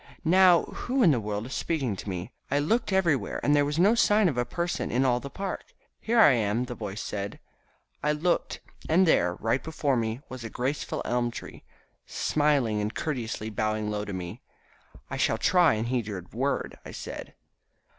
[0.25, 2.31] Now who in the world is speaking to me?
[2.49, 5.29] I looked everywhere and there was not the sign of a person in all the
[5.29, 5.63] park.
[5.99, 7.39] "Here I am," the voice said.
[8.01, 11.63] I looked and there, right before me, was a graceful elm tree,
[12.07, 14.41] smiling and courteously bowing low to me.
[15.11, 17.35] "I shall try and heed your word," I said.